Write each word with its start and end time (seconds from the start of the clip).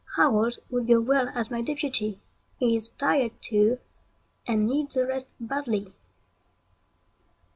Howells 0.15 0.57
would 0.71 0.87
go 0.87 0.99
well 0.99 1.29
as 1.35 1.51
my 1.51 1.61
deputy. 1.61 2.17
He 2.57 2.75
is 2.75 2.89
tired 2.89 3.39
too, 3.39 3.77
and 4.47 4.65
needs 4.65 4.97
a 4.97 5.05
rest 5.05 5.29
badly. 5.39 5.93